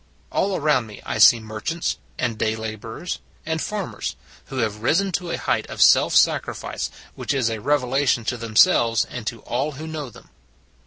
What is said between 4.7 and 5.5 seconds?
risen to a